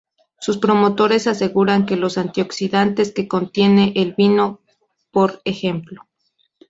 Sus 0.39 0.57
promotores 0.57 1.27
aseguran 1.27 1.85
que 1.85 1.95
los 1.95 2.17
antioxidantes 2.17 3.11
que 3.11 3.27
contiene 3.27 3.93
el 3.95 4.15
vino, 4.15 4.59
p. 5.11 5.19
ej. 5.45 5.83